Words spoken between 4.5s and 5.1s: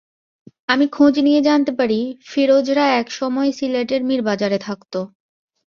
থাকত।